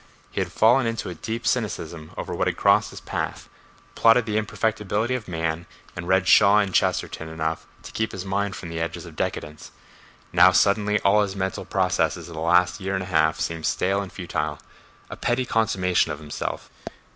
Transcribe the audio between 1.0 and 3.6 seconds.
a deep cynicism over what had crossed his path,